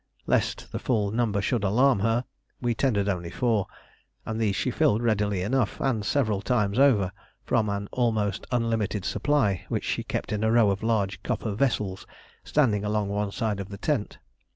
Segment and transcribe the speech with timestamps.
[0.25, 2.25] Lest the full number should alarm her,
[2.59, 3.67] we tendered only four,
[4.25, 7.11] and these she filled readily enough, and several times over,
[7.43, 12.07] from an almost unlimited supply which she kept in a row of large copper vessels
[12.43, 14.17] standing along one side of the tent.